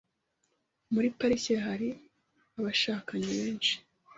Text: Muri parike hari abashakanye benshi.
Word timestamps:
Muri 0.93 1.07
parike 1.17 1.53
hari 1.65 1.89
abashakanye 2.57 3.29
benshi. 3.39 3.73